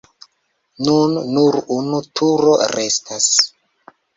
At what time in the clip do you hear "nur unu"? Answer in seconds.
1.35-2.01